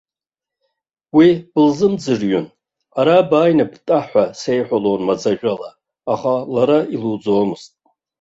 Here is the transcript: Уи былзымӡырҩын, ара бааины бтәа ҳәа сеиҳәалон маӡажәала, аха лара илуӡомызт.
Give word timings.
Уи 1.15 1.29
былзымӡырҩын, 1.53 2.45
ара 2.99 3.17
бааины 3.29 3.65
бтәа 3.71 3.99
ҳәа 4.07 4.23
сеиҳәалон 4.39 5.01
маӡажәала, 5.07 5.69
аха 6.13 6.33
лара 6.53 6.79
илуӡомызт. 6.95 7.71